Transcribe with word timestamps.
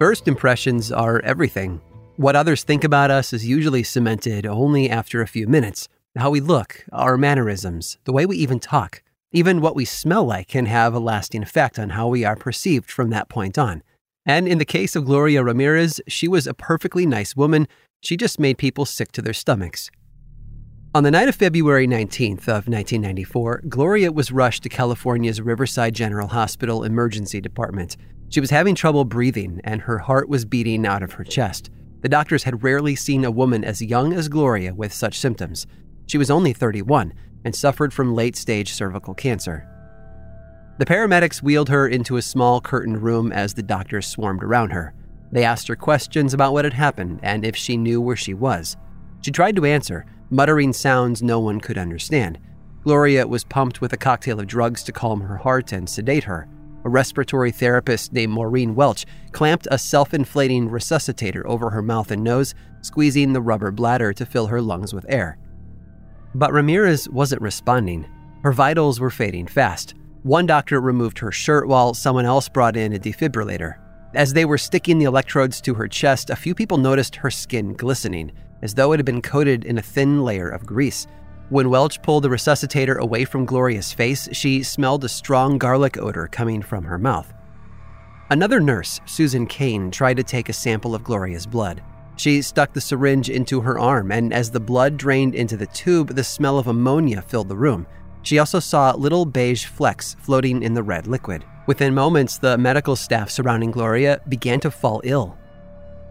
First 0.00 0.26
impressions 0.26 0.90
are 0.90 1.20
everything. 1.20 1.78
What 2.16 2.34
others 2.34 2.64
think 2.64 2.84
about 2.84 3.10
us 3.10 3.34
is 3.34 3.46
usually 3.46 3.82
cemented 3.82 4.46
only 4.46 4.88
after 4.88 5.20
a 5.20 5.28
few 5.28 5.46
minutes. 5.46 5.88
How 6.16 6.30
we 6.30 6.40
look, 6.40 6.86
our 6.90 7.18
mannerisms, 7.18 7.98
the 8.04 8.12
way 8.12 8.24
we 8.24 8.38
even 8.38 8.60
talk, 8.60 9.02
even 9.30 9.60
what 9.60 9.76
we 9.76 9.84
smell 9.84 10.24
like 10.24 10.48
can 10.48 10.64
have 10.64 10.94
a 10.94 10.98
lasting 10.98 11.42
effect 11.42 11.78
on 11.78 11.90
how 11.90 12.08
we 12.08 12.24
are 12.24 12.34
perceived 12.34 12.90
from 12.90 13.10
that 13.10 13.28
point 13.28 13.58
on. 13.58 13.82
And 14.24 14.48
in 14.48 14.56
the 14.56 14.64
case 14.64 14.96
of 14.96 15.04
Gloria 15.04 15.44
Ramirez, 15.44 16.00
she 16.08 16.26
was 16.26 16.46
a 16.46 16.54
perfectly 16.54 17.04
nice 17.04 17.36
woman. 17.36 17.68
She 18.00 18.16
just 18.16 18.40
made 18.40 18.56
people 18.56 18.86
sick 18.86 19.12
to 19.12 19.20
their 19.20 19.34
stomachs. 19.34 19.90
On 20.92 21.04
the 21.04 21.10
night 21.12 21.28
of 21.28 21.36
February 21.36 21.86
19th 21.86 22.48
of 22.48 22.66
1994, 22.66 23.62
Gloria 23.68 24.10
was 24.10 24.32
rushed 24.32 24.64
to 24.64 24.68
California's 24.68 25.40
Riverside 25.40 25.94
General 25.94 26.26
Hospital 26.26 26.82
emergency 26.82 27.40
department. 27.40 27.96
She 28.28 28.40
was 28.40 28.50
having 28.50 28.74
trouble 28.74 29.04
breathing 29.04 29.60
and 29.62 29.82
her 29.82 29.98
heart 29.98 30.28
was 30.28 30.44
beating 30.44 30.84
out 30.84 31.04
of 31.04 31.12
her 31.12 31.22
chest. 31.22 31.70
The 32.00 32.08
doctors 32.08 32.42
had 32.42 32.64
rarely 32.64 32.96
seen 32.96 33.24
a 33.24 33.30
woman 33.30 33.62
as 33.62 33.80
young 33.80 34.12
as 34.12 34.28
Gloria 34.28 34.74
with 34.74 34.92
such 34.92 35.20
symptoms. 35.20 35.64
She 36.06 36.18
was 36.18 36.28
only 36.28 36.52
31 36.52 37.14
and 37.44 37.54
suffered 37.54 37.94
from 37.94 38.16
late 38.16 38.34
stage 38.34 38.72
cervical 38.72 39.14
cancer. 39.14 39.68
The 40.80 40.86
paramedics 40.86 41.40
wheeled 41.40 41.68
her 41.68 41.86
into 41.86 42.16
a 42.16 42.22
small 42.22 42.60
curtained 42.60 43.00
room 43.00 43.30
as 43.30 43.54
the 43.54 43.62
doctors 43.62 44.08
swarmed 44.08 44.42
around 44.42 44.70
her. 44.70 44.92
They 45.30 45.44
asked 45.44 45.68
her 45.68 45.76
questions 45.76 46.34
about 46.34 46.52
what 46.52 46.64
had 46.64 46.74
happened 46.74 47.20
and 47.22 47.44
if 47.44 47.54
she 47.54 47.76
knew 47.76 48.00
where 48.00 48.16
she 48.16 48.34
was. 48.34 48.76
She 49.20 49.30
tried 49.30 49.54
to 49.54 49.66
answer, 49.66 50.04
muttering 50.30 50.72
sounds 50.72 51.22
no 51.22 51.40
one 51.40 51.60
could 51.60 51.76
understand. 51.76 52.38
Gloria 52.84 53.26
was 53.26 53.44
pumped 53.44 53.80
with 53.80 53.92
a 53.92 53.98
cocktail 53.98 54.40
of 54.40 54.46
drugs 54.46 54.82
to 54.84 54.92
calm 54.92 55.20
her 55.20 55.36
heart 55.36 55.72
and 55.72 55.88
sedate 55.88 56.24
her 56.24 56.48
a 56.84 56.88
respiratory 56.88 57.50
therapist 57.50 58.12
named 58.12 58.32
Maureen 58.32 58.74
Welch 58.74 59.04
clamped 59.32 59.68
a 59.70 59.78
self 59.78 60.14
inflating 60.14 60.70
resuscitator 60.70 61.44
over 61.44 61.70
her 61.70 61.82
mouth 61.82 62.10
and 62.10 62.24
nose, 62.24 62.54
squeezing 62.80 63.32
the 63.32 63.42
rubber 63.42 63.70
bladder 63.70 64.12
to 64.14 64.26
fill 64.26 64.46
her 64.46 64.62
lungs 64.62 64.94
with 64.94 65.06
air. 65.08 65.38
But 66.34 66.52
Ramirez 66.52 67.08
wasn't 67.08 67.42
responding. 67.42 68.06
Her 68.42 68.52
vitals 68.52 69.00
were 69.00 69.10
fading 69.10 69.46
fast. 69.46 69.94
One 70.22 70.46
doctor 70.46 70.80
removed 70.80 71.18
her 71.18 71.32
shirt 71.32 71.66
while 71.66 71.94
someone 71.94 72.24
else 72.24 72.48
brought 72.48 72.76
in 72.76 72.92
a 72.92 72.98
defibrillator. 72.98 73.74
As 74.14 74.32
they 74.32 74.44
were 74.44 74.58
sticking 74.58 74.98
the 74.98 75.04
electrodes 75.04 75.60
to 75.62 75.74
her 75.74 75.88
chest, 75.88 76.30
a 76.30 76.36
few 76.36 76.54
people 76.54 76.78
noticed 76.78 77.16
her 77.16 77.30
skin 77.30 77.74
glistening, 77.74 78.32
as 78.62 78.74
though 78.74 78.92
it 78.92 78.98
had 78.98 79.06
been 79.06 79.22
coated 79.22 79.64
in 79.64 79.78
a 79.78 79.82
thin 79.82 80.22
layer 80.22 80.48
of 80.48 80.66
grease. 80.66 81.06
When 81.48 81.70
Welch 81.70 82.00
pulled 82.02 82.24
the 82.24 82.28
resuscitator 82.28 82.98
away 82.98 83.24
from 83.24 83.44
Gloria's 83.44 83.92
face, 83.92 84.28
she 84.32 84.62
smelled 84.62 85.04
a 85.04 85.08
strong 85.08 85.58
garlic 85.58 85.98
odor 85.98 86.28
coming 86.28 86.62
from 86.62 86.84
her 86.84 86.98
mouth. 86.98 87.32
Another 88.30 88.60
nurse, 88.60 89.00
Susan 89.06 89.46
Kane, 89.46 89.90
tried 89.90 90.16
to 90.16 90.22
take 90.22 90.48
a 90.48 90.52
sample 90.52 90.94
of 90.94 91.02
Gloria's 91.02 91.46
blood. 91.46 91.82
She 92.14 92.42
stuck 92.42 92.72
the 92.72 92.80
syringe 92.80 93.28
into 93.28 93.62
her 93.62 93.78
arm, 93.78 94.12
and 94.12 94.32
as 94.32 94.50
the 94.50 94.60
blood 94.60 94.96
drained 94.96 95.34
into 95.34 95.56
the 95.56 95.66
tube, 95.66 96.14
the 96.14 96.22
smell 96.22 96.58
of 96.58 96.68
ammonia 96.68 97.22
filled 97.22 97.48
the 97.48 97.56
room. 97.56 97.86
She 98.22 98.38
also 98.38 98.60
saw 98.60 98.92
little 98.92 99.24
beige 99.24 99.64
flecks 99.64 100.14
floating 100.20 100.62
in 100.62 100.74
the 100.74 100.82
red 100.82 101.06
liquid. 101.06 101.44
Within 101.66 101.94
moments, 101.94 102.38
the 102.38 102.58
medical 102.58 102.94
staff 102.94 103.30
surrounding 103.30 103.70
Gloria 103.70 104.20
began 104.28 104.60
to 104.60 104.70
fall 104.70 105.00
ill. 105.02 105.38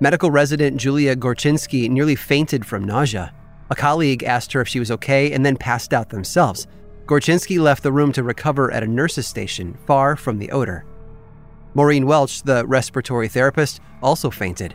Medical 0.02 0.32
resident 0.32 0.78
Julia 0.78 1.14
Gorchynski 1.14 1.90
nearly 1.90 2.16
fainted 2.16 2.66
from 2.66 2.86
nausea. 2.86 3.34
A 3.70 3.76
colleague 3.76 4.24
asked 4.24 4.54
her 4.54 4.62
if 4.62 4.68
she 4.70 4.80
was 4.80 4.92
okay 4.92 5.34
and 5.34 5.46
then 5.46 5.58
passed 5.58 5.94
out 5.94 6.08
themselves. 6.08 6.68
Gorchynski 7.06 7.60
left 7.60 7.84
the 7.84 7.92
room 7.92 8.14
to 8.14 8.24
recover 8.24 8.72
at 8.72 8.82
a 8.82 8.88
nurse's 8.88 9.28
station 9.28 9.78
far 9.86 10.16
from 10.16 10.40
the 10.40 10.52
odor. 10.52 10.86
Maureen 11.74 12.06
Welch, 12.06 12.44
the 12.44 12.66
respiratory 12.66 13.28
therapist, 13.28 13.82
also 14.02 14.30
fainted. 14.30 14.74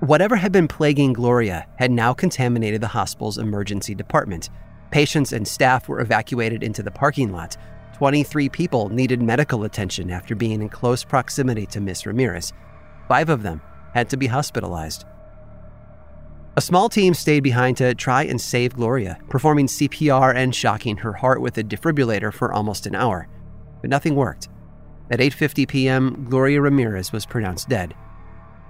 Whatever 0.00 0.34
had 0.34 0.50
been 0.50 0.66
plaguing 0.66 1.12
Gloria 1.12 1.68
had 1.78 1.92
now 1.92 2.12
contaminated 2.12 2.80
the 2.80 2.88
hospital's 2.88 3.38
emergency 3.38 3.94
department. 3.94 4.50
Patients 4.90 5.32
and 5.32 5.46
staff 5.46 5.88
were 5.88 6.00
evacuated 6.00 6.64
into 6.64 6.82
the 6.82 6.90
parking 6.90 7.30
lot. 7.30 7.56
23 7.94 8.48
people 8.48 8.88
needed 8.88 9.22
medical 9.22 9.62
attention 9.62 10.10
after 10.10 10.34
being 10.34 10.62
in 10.62 10.68
close 10.68 11.04
proximity 11.04 11.64
to 11.66 11.80
Miss 11.80 12.06
Ramirez. 12.06 12.52
Five 13.06 13.28
of 13.28 13.44
them 13.44 13.62
had 13.94 14.10
to 14.10 14.16
be 14.16 14.26
hospitalized. 14.26 15.04
A 16.56 16.60
small 16.60 16.88
team 16.88 17.14
stayed 17.14 17.42
behind 17.42 17.76
to 17.78 17.94
try 17.94 18.24
and 18.24 18.40
save 18.40 18.76
Gloria, 18.76 19.18
performing 19.28 19.66
CPR 19.66 20.34
and 20.34 20.54
shocking 20.54 20.98
her 20.98 21.14
heart 21.14 21.40
with 21.40 21.58
a 21.58 21.64
defibrillator 21.64 22.32
for 22.32 22.52
almost 22.52 22.86
an 22.86 22.94
hour. 22.94 23.26
But 23.80 23.90
nothing 23.90 24.14
worked. 24.14 24.48
At 25.10 25.20
8:50 25.20 25.66
p.m., 25.68 26.26
Gloria 26.28 26.60
Ramirez 26.60 27.12
was 27.12 27.26
pronounced 27.26 27.68
dead. 27.68 27.94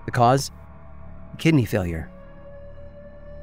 The 0.07 0.13
cause? 0.13 0.51
Kidney 1.39 1.65
failure. 1.65 2.11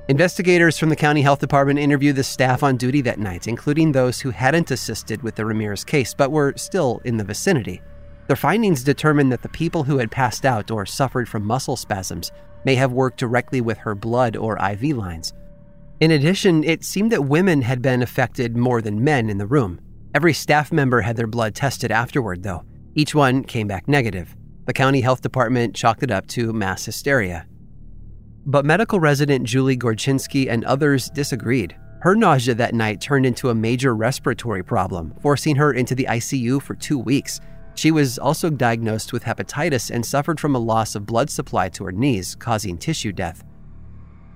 Investigators 0.08 0.78
from 0.78 0.90
the 0.90 0.96
county 0.96 1.22
health 1.22 1.40
department 1.40 1.80
interviewed 1.80 2.16
the 2.16 2.24
staff 2.24 2.64
on 2.64 2.78
duty 2.78 3.02
that 3.02 3.20
night, 3.20 3.48
including 3.48 3.92
those 3.92 4.20
who 4.20 4.32
hadn't 4.32 4.72
assisted 4.72 5.22
with 5.22 5.36
the 5.36 5.46
Ramirez 5.46 5.84
case 5.84 6.14
but 6.14 6.32
were 6.32 6.54
still 6.58 7.00
in 7.06 7.18
the 7.18 7.24
vicinity. 7.24 7.82
Their 8.28 8.36
findings 8.36 8.84
determined 8.84 9.32
that 9.32 9.42
the 9.42 9.50
people 9.50 9.84
who 9.84 9.98
had 9.98 10.12
passed 10.12 10.46
out 10.46 10.72
or 10.72 10.86
suffered 10.86 11.28
from 11.28 11.46
muscle 11.46 11.76
spasms 11.76 12.32
may 12.64 12.76
have 12.76 12.92
worked 12.92 13.20
directly 13.20 13.62
with 13.62 13.78
her 13.80 13.96
blood 13.96 14.36
or 14.36 14.58
IV 14.58 14.84
lines. 14.98 15.34
In 16.00 16.12
addition, 16.12 16.64
it 16.64 16.84
seemed 16.84 17.12
that 17.12 17.26
women 17.26 17.62
had 17.62 17.82
been 17.82 18.02
affected 18.02 18.58
more 18.58 18.82
than 18.82 19.04
men 19.04 19.30
in 19.30 19.38
the 19.38 19.46
room. 19.46 19.80
Every 20.14 20.34
staff 20.34 20.72
member 20.72 21.02
had 21.02 21.16
their 21.16 21.28
blood 21.28 21.56
tested 21.56 21.92
afterward, 21.92 22.44
though. 22.44 22.64
Each 22.96 23.16
one 23.16 23.44
came 23.44 23.68
back 23.68 23.88
negative. 23.88 24.36
The 24.66 24.74
county 24.74 25.02
health 25.02 25.22
department 25.22 25.76
chalked 25.76 26.04
it 26.04 26.12
up 26.12 26.28
to 26.28 26.54
mass 26.54 26.86
hysteria. 26.86 27.46
But 28.46 28.66
medical 28.66 29.00
resident 29.00 29.46
Julie 29.46 29.78
Gorchynski 29.78 30.50
and 30.50 30.66
others 30.66 31.10
disagreed. 31.10 31.76
Her 32.02 32.16
nausea 32.16 32.56
that 32.56 32.74
night 32.74 33.00
turned 33.00 33.28
into 33.28 33.50
a 33.50 33.56
major 33.56 33.96
respiratory 33.96 34.64
problem, 34.64 35.14
forcing 35.22 35.56
her 35.58 35.72
into 35.72 35.94
the 35.94 36.06
ICU 36.10 36.62
for 36.62 36.74
two 36.74 36.98
weeks. 36.98 37.40
She 37.82 37.90
was 37.90 38.20
also 38.20 38.52
diagnosed 38.52 39.12
with 39.12 39.24
hepatitis 39.24 39.90
and 39.90 40.06
suffered 40.06 40.40
from 40.40 40.54
a 40.54 40.60
loss 40.60 40.94
of 40.94 41.08
blood 41.08 41.32
supply 41.32 41.68
to 41.70 41.86
her 41.86 41.92
knees, 41.92 42.36
causing 42.36 42.78
tissue 42.78 43.12
death. 43.12 43.44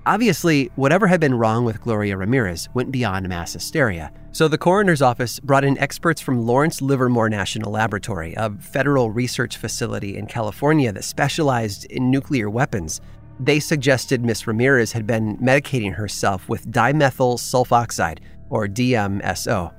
Obviously, 0.04 0.72
whatever 0.74 1.06
had 1.06 1.20
been 1.20 1.36
wrong 1.36 1.64
with 1.64 1.80
Gloria 1.80 2.16
Ramirez 2.16 2.68
went 2.74 2.90
beyond 2.90 3.28
mass 3.28 3.52
hysteria. 3.52 4.12
So 4.32 4.48
the 4.48 4.58
coroner's 4.58 5.00
office 5.00 5.38
brought 5.38 5.62
in 5.62 5.78
experts 5.78 6.20
from 6.20 6.44
Lawrence 6.44 6.82
Livermore 6.82 7.28
National 7.28 7.70
Laboratory, 7.70 8.34
a 8.36 8.50
federal 8.50 9.12
research 9.12 9.58
facility 9.58 10.16
in 10.16 10.26
California 10.26 10.90
that 10.90 11.04
specialized 11.04 11.84
in 11.84 12.10
nuclear 12.10 12.50
weapons. 12.50 13.00
They 13.38 13.60
suggested 13.60 14.24
Miss 14.24 14.48
Ramirez 14.48 14.90
had 14.90 15.06
been 15.06 15.36
medicating 15.36 15.94
herself 15.94 16.48
with 16.48 16.68
dimethyl 16.72 17.38
sulfoxide, 17.38 18.18
or 18.50 18.66
DMSO. 18.66 19.72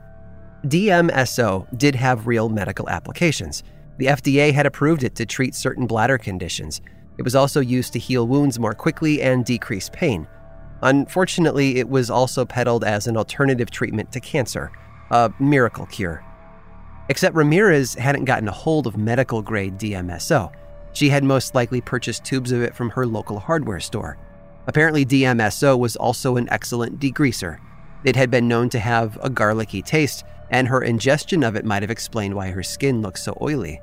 DMSO 0.67 1.77
did 1.77 1.95
have 1.95 2.27
real 2.27 2.49
medical 2.49 2.89
applications. 2.89 3.63
The 3.97 4.07
FDA 4.07 4.53
had 4.53 4.65
approved 4.65 5.03
it 5.03 5.15
to 5.15 5.25
treat 5.25 5.55
certain 5.55 5.87
bladder 5.87 6.17
conditions. 6.17 6.81
It 7.17 7.23
was 7.23 7.35
also 7.35 7.61
used 7.61 7.93
to 7.93 7.99
heal 7.99 8.27
wounds 8.27 8.59
more 8.59 8.73
quickly 8.73 9.21
and 9.21 9.45
decrease 9.45 9.89
pain. 9.89 10.27
Unfortunately, 10.81 11.77
it 11.77 11.89
was 11.89 12.09
also 12.09 12.45
peddled 12.45 12.83
as 12.83 13.07
an 13.07 13.17
alternative 13.17 13.71
treatment 13.71 14.11
to 14.11 14.19
cancer. 14.19 14.71
a 15.09 15.31
miracle 15.39 15.85
cure. 15.85 16.21
Except 17.07 17.33
Ramirez 17.33 17.93
hadn't 17.93 18.25
gotten 18.25 18.49
a 18.49 18.51
hold 18.51 18.85
of 18.85 18.97
medical 18.97 19.41
grade 19.41 19.77
DMSO. 19.77 20.51
She 20.91 21.09
had 21.09 21.23
most 21.23 21.55
likely 21.55 21.79
purchased 21.79 22.25
tubes 22.25 22.51
of 22.51 22.61
it 22.61 22.75
from 22.75 22.89
her 22.89 23.05
local 23.05 23.39
hardware 23.39 23.79
store. 23.79 24.17
Apparently, 24.67 25.05
DMSO 25.05 25.79
was 25.79 25.95
also 25.95 26.35
an 26.35 26.49
excellent 26.51 26.99
degreaser. 26.99 27.59
It 28.03 28.17
had 28.17 28.29
been 28.29 28.49
known 28.49 28.69
to 28.71 28.79
have 28.79 29.17
a 29.21 29.29
garlicky 29.29 29.81
taste, 29.81 30.25
and 30.49 30.67
her 30.67 30.81
ingestion 30.81 31.43
of 31.43 31.55
it 31.55 31.65
might 31.65 31.83
have 31.83 31.91
explained 31.91 32.35
why 32.35 32.51
her 32.51 32.63
skin 32.63 33.01
looked 33.01 33.19
so 33.19 33.37
oily. 33.41 33.81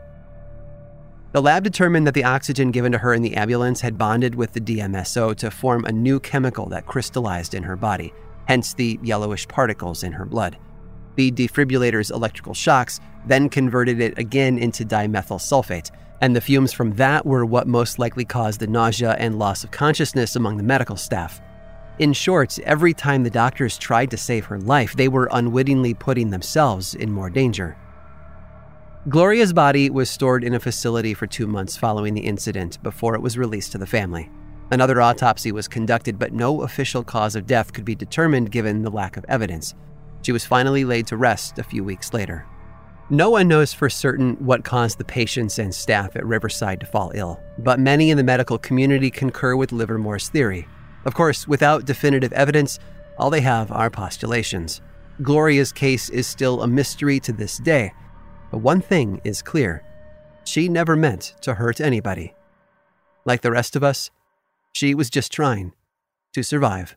The 1.33 1.43
lab 1.43 1.65
determined 1.65 2.07
that 2.07 2.15
the 2.15 2.25
oxygen 2.25 2.71
given 2.71 2.93
to 2.93 2.99
her 2.99 3.13
in 3.13 3.23
the 3.23 3.35
ambulance 3.35 3.81
had 3.81 3.99
bonded 3.99 4.37
with 4.37 4.53
the 4.53 4.61
DMSO 4.61 5.35
to 5.37 5.51
form 5.51 5.85
a 5.85 5.93
new 5.93 6.21
chemical 6.21 6.67
that 6.69 6.87
crystallized 6.87 7.55
in 7.55 7.65
her 7.65 7.75
body, 7.77 8.15
hence 8.47 8.73
the 8.73 9.01
yellowish 9.03 9.49
particles 9.49 10.05
in 10.05 10.13
her 10.13 10.25
blood. 10.25 10.57
The 11.17 11.33
defibrillator's 11.33 12.13
electrical 12.13 12.55
shocks 12.55 13.01
then 13.27 13.49
converted 13.49 14.01
it 14.01 14.17
again 14.19 14.59
into 14.59 14.85
dimethyl 14.85 15.41
sulfate, 15.41 15.91
and 16.21 16.35
the 16.35 16.41
fumes 16.41 16.73
from 16.73 16.93
that 16.93 17.27
were 17.27 17.45
what 17.45 17.67
most 17.67 17.99
likely 17.99 18.25
caused 18.25 18.61
the 18.61 18.67
nausea 18.67 19.15
and 19.19 19.39
loss 19.39 19.65
of 19.65 19.71
consciousness 19.71 20.37
among 20.37 20.57
the 20.57 20.63
medical 20.63 20.97
staff. 20.97 21.41
In 22.01 22.13
short, 22.13 22.59
every 22.61 22.93
time 22.93 23.23
the 23.23 23.31
doctors 23.31 23.79
tried 23.79 24.11
to 24.11 24.17
save 24.17 24.47
her 24.47 24.59
life, 24.59 24.97
they 24.97 25.07
were 25.07 25.29
unwittingly 25.31 25.95
putting 25.95 26.31
themselves 26.31 26.95
in 26.97 27.13
more 27.13 27.31
danger. 27.31 27.77
Gloria's 29.09 29.53
body 29.53 29.91
was 29.91 30.11
stored 30.11 30.43
in 30.43 30.55
a 30.55 30.61
facility 30.61 31.15
for 31.15 31.29
two 31.29 31.47
months 31.47 31.77
following 31.77 32.15
the 32.15 32.23
incident 32.23 32.83
before 32.83 33.15
it 33.15 33.23
was 33.23 33.39
released 33.39 33.71
to 33.73 33.79
the 33.79 33.87
family. 33.87 34.29
Another 34.73 35.01
autopsy 35.01 35.53
was 35.53 35.69
conducted, 35.69 36.19
but 36.19 36.33
no 36.33 36.63
official 36.63 37.05
cause 37.05 37.37
of 37.37 37.47
death 37.47 37.73
could 37.73 37.85
be 37.85 37.95
determined 37.95 38.51
given 38.51 38.83
the 38.83 38.91
lack 38.91 39.17
of 39.17 39.25
evidence. 39.29 39.75
She 40.23 40.33
was 40.33 40.45
finally 40.45 40.85
laid 40.85 41.07
to 41.09 41.17
rest 41.17 41.61
a 41.61 41.63
few 41.63 41.85
weeks 41.85 42.13
later. 42.13 42.45
No 43.09 43.31
one 43.31 43.47
knows 43.47 43.73
for 43.73 43.89
certain 43.89 44.35
what 44.37 44.65
caused 44.65 44.99
the 44.99 45.05
patients 45.05 45.61
and 45.61 45.73
staff 45.73 46.17
at 46.17 46.27
Riverside 46.27 46.81
to 46.81 46.87
fall 46.87 47.13
ill, 47.15 47.39
but 47.59 47.79
many 47.79 48.11
in 48.11 48.17
the 48.17 48.25
medical 48.25 48.59
community 48.59 49.11
concur 49.11 49.55
with 49.55 49.71
Livermore's 49.71 50.31
theory. 50.31 50.67
Of 51.05 51.15
course, 51.15 51.47
without 51.47 51.85
definitive 51.85 52.33
evidence, 52.33 52.79
all 53.19 53.31
they 53.31 53.43
have 53.43 53.71
are 53.71 53.91
postulations. 53.91 54.81
Gloria's 55.23 55.73
case 55.73 56.09
is 56.09 56.27
still 56.27 56.63
a 56.63 56.67
mystery 56.67 57.21
to 57.21 57.33
this 57.33 57.59
day, 57.59 57.93
but 58.51 58.59
one 58.59 58.81
thing 58.81 59.21
is 59.25 59.43
clear 59.43 59.83
she 60.45 60.69
never 60.69 60.97
meant 60.97 61.35
to 61.41 61.55
hurt 61.55 61.81
anybody. 61.81 62.35
Like 63.25 63.41
the 63.41 63.51
rest 63.51 63.77
of 63.77 63.83
us, 63.83 64.11
she 64.73 64.95
was 64.95 65.09
just 65.09 65.33
trying 65.33 65.73
to 66.33 66.43
survive. 66.43 66.97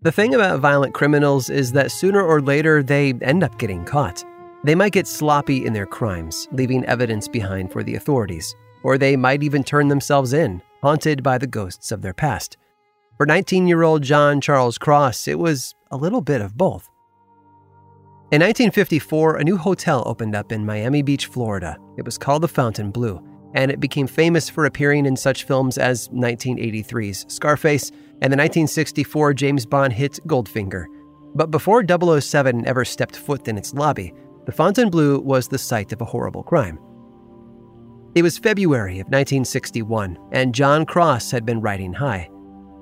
The 0.00 0.12
thing 0.12 0.32
about 0.32 0.60
violent 0.60 0.94
criminals 0.94 1.50
is 1.50 1.72
that 1.72 1.90
sooner 1.90 2.22
or 2.22 2.40
later 2.40 2.84
they 2.84 3.14
end 3.20 3.42
up 3.42 3.58
getting 3.58 3.84
caught. 3.84 4.24
They 4.62 4.76
might 4.76 4.92
get 4.92 5.08
sloppy 5.08 5.66
in 5.66 5.72
their 5.72 5.86
crimes, 5.86 6.46
leaving 6.52 6.84
evidence 6.84 7.26
behind 7.26 7.72
for 7.72 7.82
the 7.82 7.96
authorities, 7.96 8.54
or 8.84 8.96
they 8.96 9.16
might 9.16 9.42
even 9.42 9.64
turn 9.64 9.88
themselves 9.88 10.32
in, 10.32 10.62
haunted 10.82 11.24
by 11.24 11.36
the 11.36 11.48
ghosts 11.48 11.90
of 11.90 12.02
their 12.02 12.14
past. 12.14 12.56
For 13.16 13.26
19 13.26 13.66
year 13.66 13.82
old 13.82 14.04
John 14.04 14.40
Charles 14.40 14.78
Cross, 14.78 15.26
it 15.26 15.40
was 15.40 15.74
a 15.90 15.96
little 15.96 16.20
bit 16.20 16.40
of 16.40 16.56
both. 16.56 16.88
In 18.30 18.40
1954, 18.40 19.38
a 19.38 19.44
new 19.44 19.56
hotel 19.56 20.04
opened 20.06 20.36
up 20.36 20.52
in 20.52 20.64
Miami 20.64 21.02
Beach, 21.02 21.26
Florida. 21.26 21.76
It 21.96 22.04
was 22.04 22.18
called 22.18 22.42
the 22.42 22.48
Fontainebleau, 22.48 23.20
and 23.54 23.72
it 23.72 23.80
became 23.80 24.06
famous 24.06 24.48
for 24.48 24.64
appearing 24.64 25.06
in 25.06 25.16
such 25.16 25.42
films 25.42 25.76
as 25.76 26.06
1983's 26.10 27.26
Scarface 27.28 27.90
and 28.20 28.32
the 28.32 28.36
1964 28.36 29.34
James 29.34 29.66
Bond 29.66 29.92
hit 29.92 30.18
Goldfinger. 30.26 30.86
But 31.34 31.50
before 31.50 31.84
007 31.86 32.66
ever 32.66 32.84
stepped 32.84 33.16
foot 33.16 33.48
in 33.48 33.56
its 33.56 33.74
lobby, 33.74 34.12
the 34.46 34.52
Fontainebleau 34.52 35.18
was 35.20 35.48
the 35.48 35.58
site 35.58 35.92
of 35.92 36.00
a 36.00 36.06
horrible 36.06 36.42
crime. 36.42 36.78
It 38.14 38.22
was 38.22 38.38
February 38.38 38.98
of 39.00 39.06
1961, 39.06 40.18
and 40.32 40.54
John 40.54 40.86
Cross 40.86 41.30
had 41.30 41.44
been 41.44 41.60
riding 41.60 41.92
high. 41.92 42.30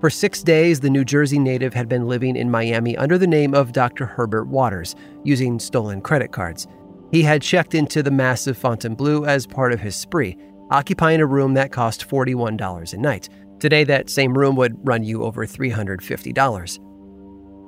For 0.01 0.11
six 0.11 0.43
days, 0.43 0.81
the 0.81 0.91
New 0.91 1.05
Jersey 1.05 1.39
native 1.39 1.75
had 1.75 1.89
been 1.89 2.07
living 2.07 2.37
in 2.37 2.51
Miami 2.51 2.97
under 2.97 3.19
the 3.19 3.27
name 3.27 3.55
of 3.55 3.73
Dr. 3.73 4.07
Herbert 4.07 4.47
Waters, 4.47 4.95
using 5.25 5.59
stolen 5.59 6.01
credit 6.01 6.33
cards. 6.33 6.67
He 7.11 7.23
had 7.23 7.43
checked 7.43 7.75
into 7.75 8.03
the 8.03 8.11
massive 8.11 8.57
Fontainebleau 8.57 9.25
as 9.25 9.47
part 9.47 9.73
of 9.73 9.81
his 9.81 9.97
spree, 9.97 10.37
occupying 10.71 11.21
a 11.21 11.27
room 11.27 11.55
that 11.55 11.73
cost 11.73 12.09
$41 12.09 12.93
a 12.93 12.97
night. 12.97 13.29
Today, 13.59 13.85
that 13.85 14.11
same 14.11 14.37
room 14.37 14.57
would 14.57 14.77
run 14.87 15.03
you 15.03 15.23
over 15.23 15.47
$350. 15.47 16.79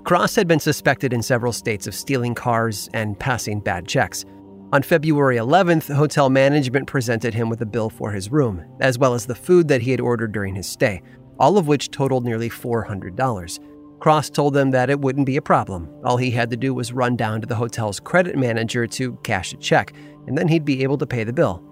Cross 0.05 0.35
had 0.37 0.49
been 0.49 0.61
suspected 0.61 1.13
in 1.13 1.23
several 1.23 1.53
states 1.53 1.87
of 1.87 1.95
stealing 1.95 2.35
cars 2.35 2.89
and 2.95 3.19
passing 3.19 3.61
bad 3.61 3.87
checks. 3.87 4.25
On 4.73 4.83
February 4.83 5.37
11th, 5.37 5.95
hotel 5.95 6.29
management 6.29 6.87
presented 6.87 7.33
him 7.33 7.49
with 7.49 7.63
a 7.63 7.67
bill 7.67 7.89
for 7.89 8.11
his 8.11 8.31
room, 8.31 8.63
as 8.81 8.99
well 8.99 9.15
as 9.15 9.25
the 9.25 9.35
food 9.35 9.69
that 9.69 9.81
he 9.81 9.91
had 9.91 10.01
ordered 10.01 10.33
during 10.33 10.55
his 10.55 10.67
stay, 10.67 11.01
all 11.39 11.57
of 11.57 11.69
which 11.69 11.91
totaled 11.91 12.25
nearly 12.25 12.51
$400. 12.51 13.59
Cross 13.99 14.31
told 14.31 14.55
them 14.55 14.71
that 14.71 14.91
it 14.91 15.01
wouldn't 15.01 15.27
be 15.27 15.37
a 15.37 15.43
problem. 15.43 15.89
All 16.05 16.17
he 16.17 16.31
had 16.31 16.51
to 16.51 16.57
do 16.57 16.73
was 16.73 16.93
run 16.93 17.17
down 17.17 17.41
to 17.41 17.47
the 17.47 17.55
hotel's 17.55 17.99
credit 17.99 18.37
manager 18.37 18.87
to 18.87 19.17
cash 19.25 19.53
a 19.53 19.57
check, 19.57 19.93
and 20.27 20.37
then 20.37 20.49
he'd 20.49 20.65
be 20.65 20.83
able 20.83 20.99
to 20.99 21.07
pay 21.07 21.25
the 21.25 21.33
bill. 21.33 21.63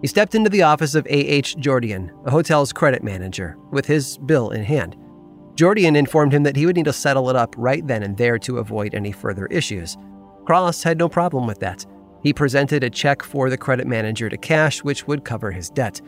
He 0.00 0.06
stepped 0.06 0.34
into 0.34 0.48
the 0.48 0.62
office 0.62 0.94
of 0.94 1.06
A.H. 1.06 1.56
Jordian, 1.56 2.10
a 2.24 2.30
hotel's 2.30 2.72
credit 2.72 3.02
manager, 3.02 3.56
with 3.70 3.86
his 3.86 4.16
bill 4.18 4.50
in 4.50 4.64
hand. 4.64 4.96
Jordian 5.56 5.94
informed 5.94 6.32
him 6.32 6.42
that 6.44 6.56
he 6.56 6.64
would 6.64 6.76
need 6.76 6.86
to 6.86 6.92
settle 6.92 7.28
it 7.28 7.36
up 7.36 7.54
right 7.58 7.86
then 7.86 8.02
and 8.02 8.16
there 8.16 8.38
to 8.38 8.58
avoid 8.58 8.94
any 8.94 9.12
further 9.12 9.46
issues. 9.46 9.98
Cross 10.46 10.82
had 10.82 10.96
no 10.96 11.08
problem 11.08 11.46
with 11.46 11.60
that. 11.60 11.84
He 12.22 12.32
presented 12.32 12.82
a 12.82 12.90
check 12.90 13.22
for 13.22 13.50
the 13.50 13.58
credit 13.58 13.86
manager 13.86 14.30
to 14.30 14.38
cash, 14.38 14.82
which 14.82 15.06
would 15.06 15.24
cover 15.24 15.50
his 15.50 15.68
debt. 15.68 16.00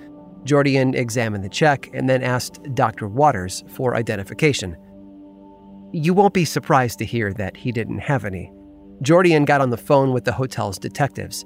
Jordian 0.45 0.95
examined 0.95 1.45
the 1.45 1.49
check 1.49 1.91
and 1.93 2.09
then 2.09 2.23
asked 2.23 2.63
Dr. 2.75 3.09
Waters 3.09 3.63
for 3.69 3.95
identification. 3.95 4.77
You 5.93 6.15
won't 6.15 6.35
be 6.35 6.47
surprised 6.47 6.99
to 7.01 7.05
hear 7.05 7.33
that 7.35 7.57
he 7.57 7.73
didn't 7.73 7.99
have 7.99 8.25
any. 8.25 8.51
Jordian 9.03 9.45
got 9.45 9.61
on 9.61 9.71
the 9.71 9.77
phone 9.77 10.13
with 10.13 10.25
the 10.25 10.33
hotel's 10.33 10.79
detectives. 10.79 11.45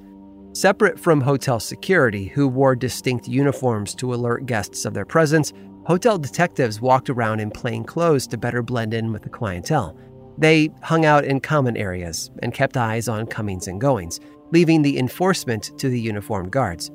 Separate 0.56 0.98
from 0.98 1.20
hotel 1.20 1.60
security, 1.60 2.28
who 2.28 2.48
wore 2.48 2.74
distinct 2.74 3.28
uniforms 3.28 3.94
to 3.96 4.14
alert 4.14 4.46
guests 4.46 4.86
of 4.86 4.94
their 4.94 5.04
presence, 5.04 5.52
hotel 5.84 6.16
detectives 6.16 6.80
walked 6.80 7.10
around 7.10 7.40
in 7.40 7.50
plain 7.50 7.84
clothes 7.84 8.26
to 8.28 8.38
better 8.38 8.62
blend 8.62 8.94
in 8.94 9.12
with 9.12 9.20
the 9.20 9.28
clientele. 9.28 9.94
They 10.38 10.70
hung 10.80 11.04
out 11.04 11.26
in 11.26 11.40
common 11.40 11.76
areas 11.76 12.30
and 12.42 12.54
kept 12.54 12.78
eyes 12.78 13.06
on 13.06 13.26
comings 13.26 13.68
and 13.68 13.78
goings 13.78 14.18
leaving 14.50 14.80
the 14.80 14.98
enforcement 14.98 15.78
to 15.78 15.90
the 15.90 16.00
uniformed 16.00 16.52
guards. 16.52 16.90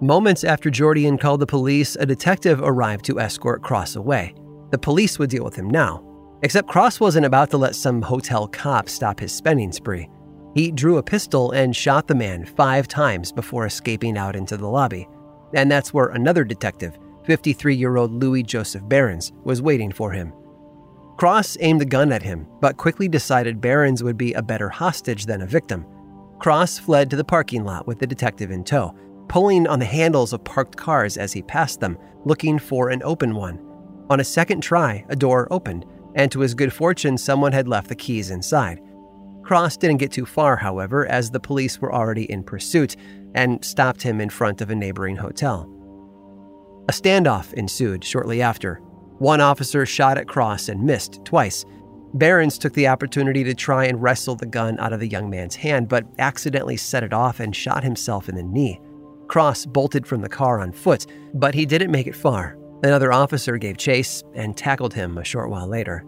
Moments 0.00 0.42
after 0.42 0.70
Jordian 0.70 1.18
called 1.18 1.40
the 1.40 1.46
police, 1.46 1.96
a 1.96 2.06
detective 2.06 2.62
arrived 2.62 3.04
to 3.04 3.20
escort 3.20 3.62
Cross 3.62 3.96
away. 3.96 4.34
The 4.70 4.78
police 4.78 5.18
would 5.18 5.28
deal 5.28 5.44
with 5.44 5.54
him 5.54 5.68
now, 5.68 6.02
except 6.42 6.68
Cross 6.68 6.98
wasn't 6.98 7.26
about 7.26 7.50
to 7.50 7.58
let 7.58 7.74
some 7.74 8.00
hotel 8.00 8.48
cop 8.48 8.88
stop 8.88 9.20
his 9.20 9.34
spending 9.34 9.70
spree. 9.70 10.08
He 10.54 10.72
drew 10.72 10.96
a 10.96 11.02
pistol 11.02 11.52
and 11.52 11.74
shot 11.74 12.08
the 12.08 12.14
man 12.14 12.44
five 12.44 12.88
times 12.88 13.30
before 13.30 13.66
escaping 13.66 14.18
out 14.18 14.34
into 14.34 14.56
the 14.56 14.66
lobby. 14.66 15.08
And 15.54 15.70
that's 15.70 15.94
where 15.94 16.08
another 16.08 16.44
detective, 16.44 16.98
53 17.24 17.74
year 17.74 17.96
old 17.96 18.12
Louis 18.12 18.42
Joseph 18.42 18.88
Behrens, 18.88 19.32
was 19.44 19.62
waiting 19.62 19.92
for 19.92 20.10
him. 20.10 20.32
Cross 21.16 21.58
aimed 21.60 21.80
the 21.80 21.86
gun 21.86 22.12
at 22.12 22.22
him, 22.22 22.46
but 22.60 22.78
quickly 22.78 23.06
decided 23.06 23.60
Behrens 23.60 24.02
would 24.02 24.16
be 24.16 24.32
a 24.32 24.42
better 24.42 24.70
hostage 24.70 25.26
than 25.26 25.42
a 25.42 25.46
victim. 25.46 25.86
Cross 26.38 26.78
fled 26.78 27.10
to 27.10 27.16
the 27.16 27.24
parking 27.24 27.64
lot 27.64 27.86
with 27.86 27.98
the 27.98 28.06
detective 28.06 28.50
in 28.50 28.64
tow, 28.64 28.94
pulling 29.28 29.66
on 29.66 29.78
the 29.78 29.84
handles 29.84 30.32
of 30.32 30.42
parked 30.42 30.76
cars 30.76 31.16
as 31.18 31.32
he 31.32 31.42
passed 31.42 31.78
them, 31.78 31.98
looking 32.24 32.58
for 32.58 32.88
an 32.88 33.02
open 33.04 33.34
one. 33.34 33.60
On 34.08 34.18
a 34.18 34.24
second 34.24 34.62
try, 34.62 35.04
a 35.10 35.14
door 35.14 35.46
opened, 35.50 35.84
and 36.14 36.32
to 36.32 36.40
his 36.40 36.54
good 36.54 36.72
fortune, 36.72 37.18
someone 37.18 37.52
had 37.52 37.68
left 37.68 37.88
the 37.88 37.94
keys 37.94 38.30
inside. 38.30 38.80
Cross 39.50 39.78
didn't 39.78 39.96
get 39.96 40.12
too 40.12 40.26
far, 40.26 40.54
however, 40.54 41.06
as 41.06 41.28
the 41.32 41.40
police 41.40 41.80
were 41.80 41.92
already 41.92 42.22
in 42.30 42.44
pursuit 42.44 42.94
and 43.34 43.64
stopped 43.64 44.00
him 44.00 44.20
in 44.20 44.30
front 44.30 44.60
of 44.60 44.70
a 44.70 44.76
neighboring 44.76 45.16
hotel. 45.16 45.68
A 46.88 46.92
standoff 46.92 47.52
ensued 47.54 48.04
shortly 48.04 48.42
after. 48.42 48.76
One 49.18 49.40
officer 49.40 49.84
shot 49.84 50.18
at 50.18 50.28
Cross 50.28 50.68
and 50.68 50.84
missed 50.84 51.24
twice, 51.24 51.64
Behrens 52.14 52.58
took 52.58 52.74
the 52.74 52.86
opportunity 52.86 53.42
to 53.42 53.52
try 53.52 53.86
and 53.86 54.00
wrestle 54.00 54.36
the 54.36 54.46
gun 54.46 54.78
out 54.78 54.92
of 54.92 55.00
the 55.00 55.08
young 55.08 55.28
man's 55.28 55.56
hand, 55.56 55.88
but 55.88 56.06
accidentally 56.20 56.76
set 56.76 57.02
it 57.02 57.12
off 57.12 57.40
and 57.40 57.56
shot 57.56 57.82
himself 57.82 58.28
in 58.28 58.36
the 58.36 58.44
knee. 58.44 58.80
Cross 59.26 59.66
bolted 59.66 60.06
from 60.06 60.20
the 60.20 60.28
car 60.28 60.60
on 60.60 60.70
foot, 60.70 61.06
but 61.34 61.54
he 61.54 61.66
didn't 61.66 61.90
make 61.90 62.06
it 62.06 62.14
far. 62.14 62.56
Another 62.84 63.12
officer 63.12 63.58
gave 63.58 63.78
chase 63.78 64.22
and 64.32 64.56
tackled 64.56 64.94
him 64.94 65.18
a 65.18 65.24
short 65.24 65.50
while 65.50 65.66
later. 65.66 66.04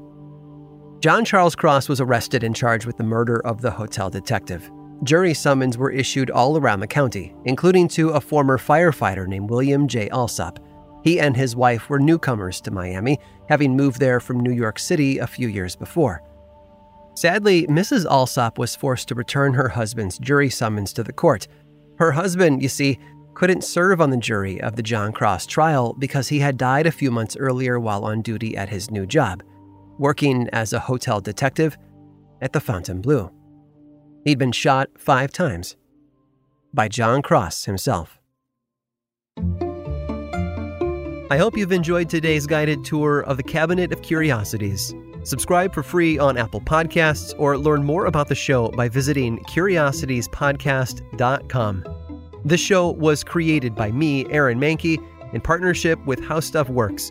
John 1.03 1.25
Charles 1.25 1.57
Cross 1.57 1.89
was 1.89 2.01
arrested 2.01 2.45
and 2.45 2.55
charged 2.55 2.87
with 2.87 2.97
the 2.97 3.03
murder 3.03 3.45
of 3.45 3.61
the 3.61 3.73
hotel 3.73 4.09
detective. 4.09 4.71
Jury 5.03 5.35
summons 5.35 5.77
were 5.77 5.91
issued 5.91 6.31
all 6.31 6.57
around 6.57 6.79
the 6.79 6.87
county, 6.87 7.35
including 7.45 7.89
to 7.89 8.11
a 8.11 8.21
former 8.21 8.57
firefighter 8.57 9.27
named 9.27 9.51
William 9.51 9.89
J. 9.89 10.09
Alsop. 10.11 10.61
He 11.03 11.19
and 11.19 11.37
his 11.37 11.57
wife 11.57 11.91
were 11.91 11.99
newcomers 11.99 12.61
to 12.61 12.71
Miami, 12.71 13.19
having 13.49 13.77
moved 13.77 13.99
there 13.99 14.21
from 14.21 14.39
New 14.39 14.53
York 14.53 14.79
City 14.79 15.19
a 15.19 15.27
few 15.27 15.49
years 15.49 15.75
before. 15.75 16.23
Sadly, 17.17 17.67
Mrs. 17.67 18.07
Alsop 18.07 18.57
was 18.57 18.77
forced 18.77 19.09
to 19.09 19.17
return 19.17 19.55
her 19.55 19.71
husband's 19.71 20.21
jury 20.21 20.51
summons 20.51 20.93
to 20.93 21.03
the 21.03 21.13
court. 21.13 21.49
Her 21.99 22.13
husband, 22.13 22.63
you 22.63 22.69
see, 22.69 23.01
couldn't 23.35 23.65
serve 23.65 24.01
on 24.01 24.11
the 24.11 24.17
jury 24.17 24.61
of 24.61 24.77
the 24.77 24.85
John 24.85 25.11
Cross 25.11 25.47
trial 25.47 25.95
because 25.95 26.29
he 26.29 26.39
had 26.39 26.57
died 26.57 26.87
a 26.87 26.93
few 26.93 27.11
months 27.11 27.37
earlier 27.37 27.81
while 27.81 28.05
on 28.05 28.23
duty 28.23 28.57
at 28.57 28.69
his 28.69 28.89
new 28.89 29.05
job, 29.05 29.43
working 29.99 30.49
as 30.53 30.73
a 30.73 30.81
hotel 30.81 31.21
detective 31.21 31.77
at 32.41 32.53
the 32.53 32.61
Fontainebleau. 32.61 33.33
He'd 34.25 34.39
been 34.39 34.53
shot 34.53 34.89
five 34.99 35.33
times 35.33 35.77
by 36.73 36.87
John 36.89 37.23
Cross 37.23 37.65
himself. 37.65 38.21
I 41.31 41.39
hope 41.39 41.57
you've 41.57 41.73
enjoyed 41.73 42.11
today's 42.11 42.47
guided 42.47 42.85
tour 42.85 43.23
of 43.23 43.39
the 43.39 43.43
Cabinet 43.43 43.93
of 43.93 44.03
Curiosities. 44.03 44.95
Subscribe 45.25 45.73
for 45.73 45.83
free 45.83 46.19
on 46.19 46.37
Apple 46.37 46.61
Podcasts 46.61 47.35
or 47.39 47.57
learn 47.57 47.83
more 47.85 48.05
about 48.07 48.29
the 48.29 48.35
show 48.35 48.69
by 48.71 48.89
visiting 48.89 49.39
curiositiespodcast.com. 49.45 51.85
This 52.45 52.61
show 52.61 52.91
was 52.91 53.25
created 53.25 53.75
by 53.75 53.93
me, 53.93 54.27
Aaron 54.31 54.59
Mahnke, 54.59 54.99
in 55.33 55.41
partnership 55.41 56.05
with 56.05 56.23
How 56.23 56.41
Stuff 56.41 56.69
Works. 56.69 57.11